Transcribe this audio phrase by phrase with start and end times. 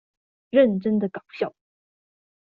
[0.51, 1.53] 認真的搞笑